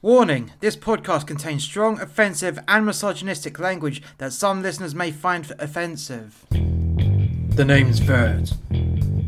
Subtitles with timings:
[0.00, 6.46] Warning this podcast contains strong, offensive, and misogynistic language that some listeners may find offensive.
[6.50, 8.52] The name's Vert.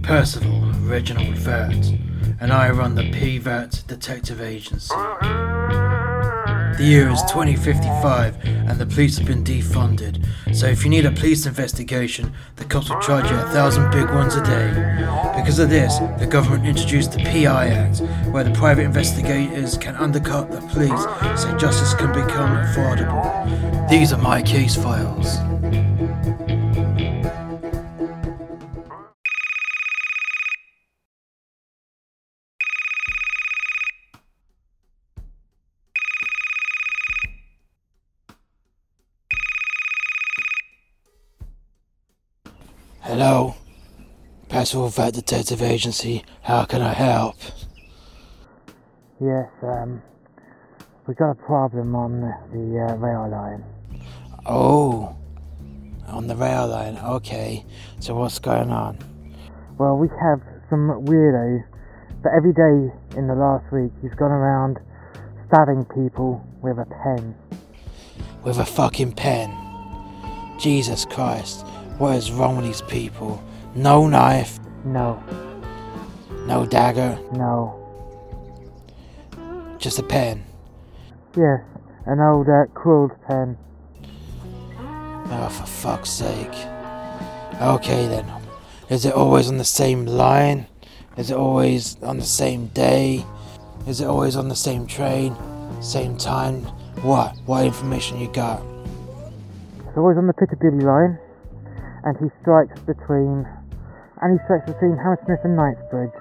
[0.05, 1.93] Percival Reginald Vert,
[2.41, 4.95] and I run the P Vert Detective Agency.
[6.81, 11.11] The year is 2055 and the police have been defunded, so if you need a
[11.11, 14.71] police investigation, the cops will charge you a thousand big ones a day.
[15.37, 18.01] Because of this, the government introduced the PI Act,
[18.33, 21.03] where the private investigators can undercut the police
[21.39, 23.91] so justice can become affordable.
[23.91, 25.50] These are my case files.
[43.23, 43.55] Hello,
[44.49, 46.25] Percival Vert Detective Agency.
[46.41, 47.37] How can I help?
[49.21, 50.01] Yes, um,
[51.07, 53.63] we got a problem on the, the uh, rail line.
[54.47, 55.15] Oh,
[56.07, 56.97] on the rail line.
[56.97, 57.67] Okay,
[57.99, 58.97] so what's going on?
[59.77, 61.63] Well, we have some weirdo
[62.23, 64.79] that every day in the last week he's gone around
[65.49, 67.35] stabbing people with a pen.
[68.45, 69.55] With a fucking pen.
[70.59, 71.67] Jesus Christ,
[72.01, 73.43] what is wrong with these people?
[73.75, 75.23] No knife, No,
[76.47, 77.77] no dagger, no.
[79.79, 80.43] just a pen.
[81.37, 81.61] Yes,
[82.07, 83.57] an old uh, quilled pen.
[85.33, 86.53] Oh, for fuck's sake.
[87.61, 88.27] Okay then.
[88.89, 90.67] Is it always on the same line?
[91.17, 93.25] Is it always on the same day?
[93.87, 95.37] Is it always on the same train?
[95.81, 96.63] Same time?
[97.03, 97.37] What?
[97.47, 98.61] What information you got?
[99.87, 101.19] It's always on the Piccadilly line,
[102.05, 103.47] and he strikes between,
[104.23, 106.17] and he strikes between Hammersmith and Knightsbridge.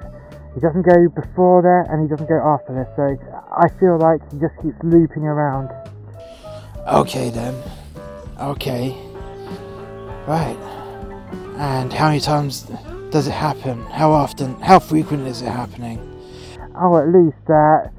[0.56, 2.90] He doesn't go before there, and he doesn't go after there.
[2.98, 3.16] So
[3.54, 5.70] I feel like he just keeps looping around.
[6.88, 7.56] Okay then.
[8.40, 8.98] Okay.
[10.28, 10.58] Right.
[11.58, 12.64] And how many times
[13.12, 13.84] does it happen?
[13.86, 14.60] How often?
[14.62, 16.00] How frequent is it happening?
[16.76, 17.90] Oh, at least uh,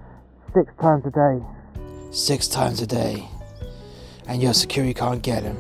[0.55, 1.45] six times a day.
[2.11, 3.29] Six times a day.
[4.27, 5.57] And your security can't get him.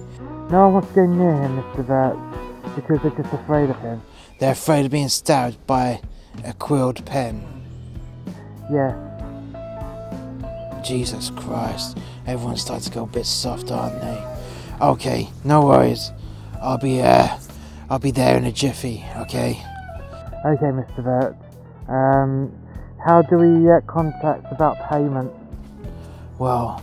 [0.50, 1.84] No one wants to go near him, Mr.
[1.87, 4.03] Vert, because they're just afraid of him.
[4.41, 6.00] They're afraid of being stabbed by
[6.44, 7.44] a quilled pen.
[8.72, 8.97] Yes,
[10.87, 11.99] Jesus Christ.
[12.27, 14.27] Everyone's starting to go a bit soft, aren't they?
[14.81, 16.10] Okay, no worries.
[16.60, 17.39] I'll be uh
[17.89, 19.62] I'll be there in a jiffy, okay?
[20.44, 21.05] okay, Mr.
[21.05, 21.37] Vert.
[21.89, 22.53] Um,
[23.05, 25.33] how do we uh, contact about payment?
[26.39, 26.83] Well,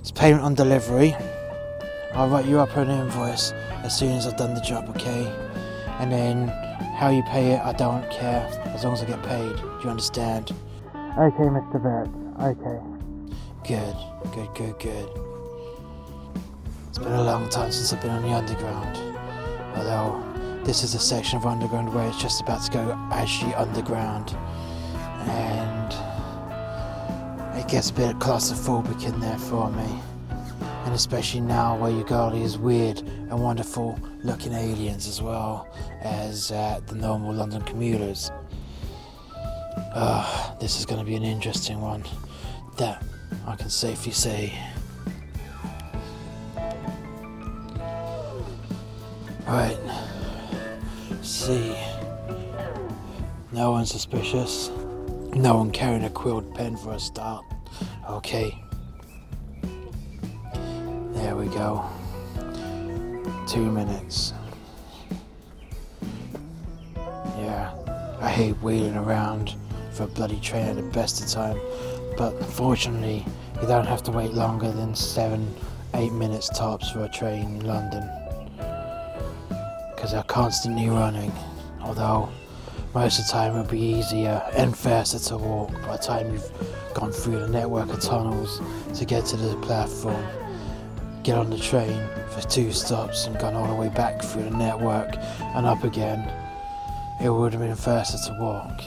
[0.00, 1.14] it's payment on delivery.
[2.16, 3.52] I'll write you up an invoice
[3.84, 5.26] as soon as I've done the job, okay?
[6.00, 6.48] And then
[6.96, 9.54] how you pay it, I don't care, as long as I get paid.
[9.54, 10.50] Do you understand?
[10.94, 11.78] Okay, Mr.
[11.82, 12.08] Vert.
[12.40, 12.80] Okay.
[13.68, 13.94] Good,
[14.34, 15.10] good, good, good.
[16.88, 18.96] It's been a long time since I've been on the underground.
[19.76, 24.34] Although, this is a section of underground where it's just about to go actually underground.
[25.28, 25.94] And
[27.58, 30.00] it gets a bit claustrophobic in there for me.
[30.96, 35.68] Especially now where you got all these weird and wonderful looking aliens as well
[36.00, 38.32] as uh, the normal London commuters.
[39.76, 42.02] Uh, this is going to be an interesting one.
[42.78, 43.04] That
[43.46, 44.58] I can safely say.
[49.46, 49.78] Right.
[51.20, 51.76] See.
[53.52, 54.70] No one suspicious.
[55.34, 57.44] No one carrying a quilled pen for a start.
[58.08, 58.65] Okay.
[61.46, 61.88] We go.
[63.46, 64.32] Two minutes.
[67.38, 67.72] Yeah.
[68.20, 69.54] I hate waiting around
[69.92, 71.56] for a bloody train at the best of time.
[72.18, 73.24] But fortunately,
[73.60, 75.54] you don't have to wait longer than seven,
[75.94, 78.10] eight minutes tops for a train in London.
[79.94, 81.32] Because they're constantly running.
[81.80, 82.28] Although,
[82.92, 86.50] most of the time it'll be easier and faster to walk by the time you've
[86.92, 88.60] gone through the network of tunnels
[88.98, 90.26] to get to the platform.
[91.26, 94.50] Get on the train for two stops and gone all the way back through the
[94.50, 95.16] network
[95.56, 96.20] and up again.
[97.20, 98.80] It would have been faster to walk.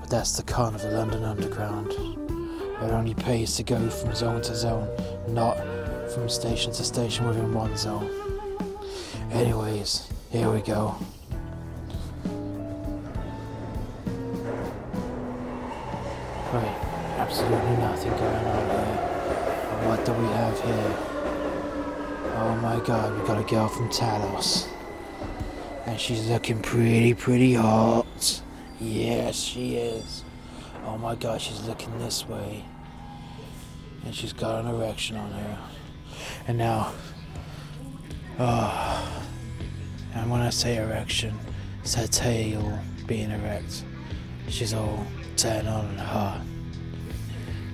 [0.00, 1.92] But that's the con of the London Underground.
[1.92, 4.88] It only pays to go from zone to zone,
[5.28, 5.58] not
[6.12, 8.10] from station to station within one zone.
[9.30, 10.96] Anyways, here we go.
[16.52, 16.76] Right,
[17.18, 19.88] absolutely nothing going on here.
[19.88, 21.15] What do we have here?
[22.38, 24.68] Oh my god, we got a girl from Talos.
[25.86, 28.42] And she's looking pretty, pretty hot.
[28.78, 30.22] Yes, she is.
[30.84, 32.62] Oh my god, she's looking this way.
[34.04, 35.58] and she's got an erection on her.
[36.46, 36.92] And now,
[38.38, 39.24] oh,
[40.14, 41.34] and when I say erection,
[41.82, 43.82] it's her tail being erect.
[44.48, 45.06] She's all
[45.38, 46.42] turned on and hot.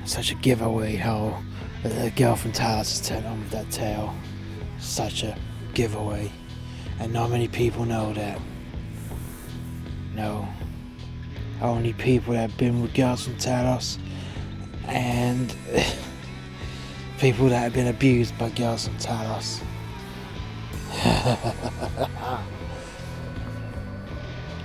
[0.05, 1.43] Such a giveaway how
[1.83, 4.15] the girl from Talos is turned on with that tail.
[4.83, 5.39] Such a
[5.75, 6.31] giveaway.
[6.99, 8.39] And not many people know that.
[10.15, 10.47] No.
[11.63, 13.99] Only people that have been with girls from Talos
[14.87, 15.55] and
[17.19, 19.63] people that have been abused by girls from Talos.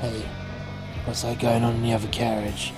[0.02, 0.25] hey,
[1.06, 2.74] what's that going on in the other carriage?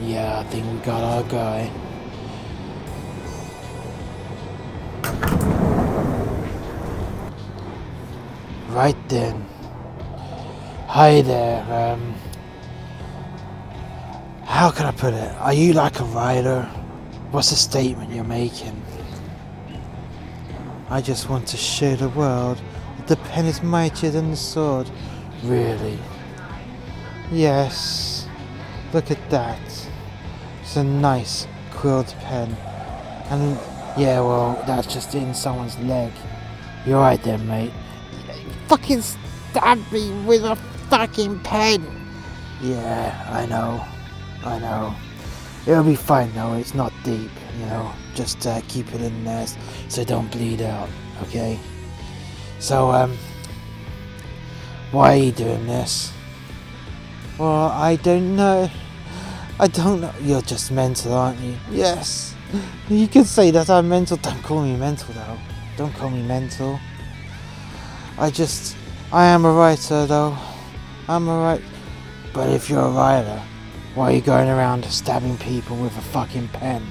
[0.00, 1.70] Yeah, I think we got our guy.
[8.76, 9.40] Right then.
[10.88, 12.14] Hi there, um.
[14.44, 15.32] How can I put it?
[15.40, 16.64] Are you like a rider?
[17.30, 18.78] What's the statement you're making?
[20.90, 22.60] I just want to show the world
[22.98, 24.90] that the pen is mightier than the sword.
[25.42, 25.98] Really?
[27.32, 28.28] Yes.
[28.92, 29.88] Look at that.
[30.60, 32.54] It's a nice quilled pen.
[33.30, 33.58] And
[33.96, 36.12] yeah, well, that's just in someone's leg.
[36.84, 37.72] You're right there, mate.
[38.68, 40.56] Fucking stab me with a
[40.90, 41.84] fucking pen.
[42.60, 43.84] Yeah, I know.
[44.44, 44.94] I know.
[45.66, 47.92] It'll be fine though, it's not deep, you know.
[48.14, 49.46] Just uh, keep it in there
[49.88, 50.88] so don't bleed out,
[51.22, 51.58] okay?
[52.60, 53.16] So, um,
[54.92, 56.12] why are you doing this?
[57.38, 58.70] Well, I don't know.
[59.58, 60.12] I don't know.
[60.22, 61.56] You're just mental, aren't you?
[61.70, 62.34] Yes.
[62.88, 64.16] You could say that I'm mental.
[64.18, 65.38] Don't call me mental though.
[65.76, 66.78] Don't call me mental.
[68.18, 68.76] I just.
[69.12, 70.36] I am a writer though.
[71.08, 71.64] I'm a writer.
[72.32, 73.42] But if you're a writer,
[73.94, 76.86] why are you going around stabbing people with a fucking pen?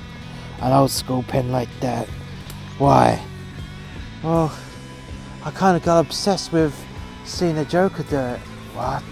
[0.62, 2.08] An old school pen like that?
[2.78, 3.24] Why?
[4.24, 4.56] Well,
[5.44, 6.74] I kind of got obsessed with
[7.26, 8.40] seeing the Joker do it.
[8.74, 9.04] What?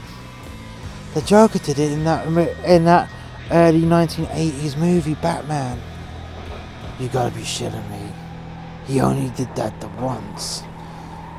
[1.14, 2.28] The Joker did it in that
[2.66, 3.10] in that
[3.52, 5.80] early 1980s movie Batman.
[7.00, 8.12] You gotta be shitting me.
[8.86, 10.64] He only did that the once.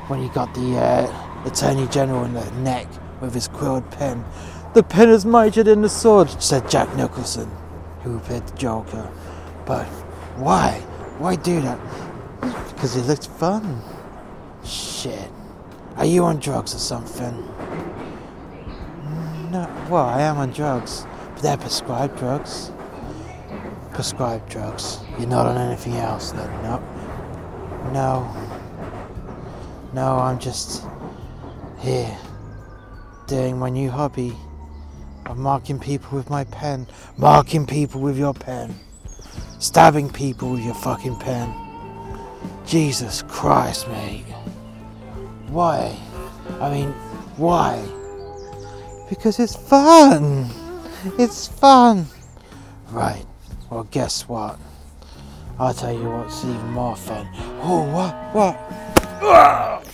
[0.07, 2.87] When he got the uh, Attorney General in the neck
[3.21, 4.23] with his quilled pen.
[4.73, 7.49] The pen is mightier than the sword, said Jack Nicholson,
[8.03, 9.09] who played the Joker.
[9.65, 9.85] But
[10.35, 10.79] why?
[11.17, 11.79] Why do that?
[12.73, 13.81] Because it looked fun.
[14.63, 15.31] Shit.
[15.95, 17.35] Are you on drugs or something?
[19.51, 22.71] No, well, I am on drugs, but they're prescribed drugs.
[23.93, 24.99] Prescribed drugs.
[25.17, 26.79] You're not on anything else then, no?
[27.93, 28.44] No.
[29.95, 30.83] No, I'm just
[31.79, 32.17] here
[33.27, 34.35] doing my new hobby
[35.25, 36.85] of marking people with my pen.
[37.15, 38.75] Marking people with your pen.
[39.59, 41.49] Stabbing people with your fucking pen.
[42.65, 44.25] Jesus Christ, mate.
[45.47, 45.97] Why?
[46.59, 46.89] I mean,
[47.37, 47.81] why?
[49.07, 50.49] Because it's fun.
[51.17, 52.05] It's fun.
[52.89, 53.25] Right.
[53.69, 54.59] Well, guess what?
[55.57, 57.29] I'll tell you what's even more fun.
[57.61, 58.13] Oh, what?
[58.35, 58.59] What?
[59.21, 59.84] Ah!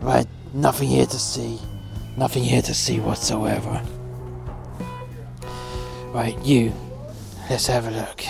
[0.00, 0.26] Right.
[0.52, 1.58] Nothing here to see.
[2.16, 3.82] Nothing here to see whatsoever.
[6.12, 6.72] Right, you.
[7.48, 8.24] Let's have a look.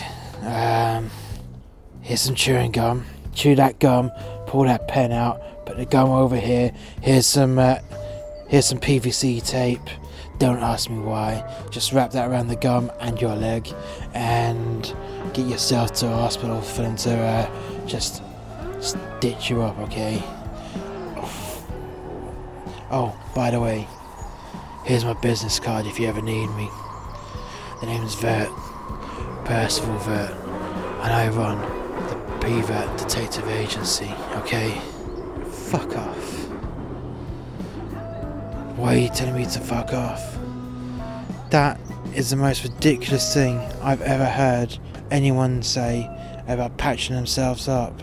[0.45, 1.11] Um,
[2.03, 3.05] here's some chewing gum.
[3.35, 4.13] Chew that gum.
[4.47, 5.67] Pull that pen out.
[5.67, 6.73] Put the gum over here.
[7.03, 7.59] Here's some.
[7.59, 7.79] Uh,
[8.49, 9.81] here's some PVC tape.
[10.39, 11.45] Don't ask me why.
[11.71, 13.69] Just wrap that around the gum and your leg,
[14.15, 14.95] and
[15.35, 18.23] get yourself to a hospital for them to uh, just
[18.81, 19.79] stitch you up.
[19.81, 20.23] Okay.
[22.93, 23.87] Oh, by the way,
[24.85, 26.69] here's my business card if you ever need me.
[27.81, 28.51] The name's Vert,
[29.45, 31.61] Percival Vert, and I run
[32.09, 34.81] the P Vert Detective Agency, okay?
[35.51, 36.49] Fuck off.
[38.77, 40.37] Why are you telling me to fuck off?
[41.51, 41.79] That
[42.15, 44.77] is the most ridiculous thing I've ever heard
[45.13, 46.11] anyone say
[46.49, 48.03] about patching themselves up.